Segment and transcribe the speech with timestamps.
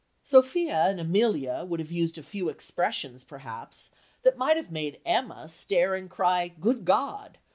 [0.23, 3.91] Sophia and Amelia would have used a few expressions, perhaps,
[4.23, 7.37] that might have made Emma stare and cry "Good God!"